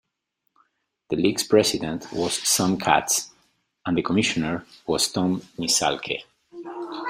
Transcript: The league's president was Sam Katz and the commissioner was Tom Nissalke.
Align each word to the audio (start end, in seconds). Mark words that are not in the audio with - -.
The 1.11 1.15
league's 1.15 1.43
president 1.43 2.11
was 2.11 2.33
Sam 2.33 2.79
Katz 2.79 3.29
and 3.85 3.95
the 3.95 4.01
commissioner 4.01 4.65
was 4.87 5.07
Tom 5.11 5.41
Nissalke. 5.59 6.21